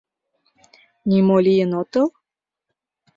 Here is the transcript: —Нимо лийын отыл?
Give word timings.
—Нимо 1.09 1.35
лийын 1.45 1.71
отыл? 1.81 2.07